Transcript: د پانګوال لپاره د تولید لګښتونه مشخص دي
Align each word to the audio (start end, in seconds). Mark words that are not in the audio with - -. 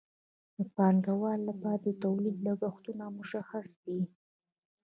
د 0.57 0.59
پانګوال 0.75 1.39
لپاره 1.49 1.79
د 1.85 1.87
تولید 2.03 2.37
لګښتونه 2.45 3.05
مشخص 3.19 3.69
دي 3.83 3.99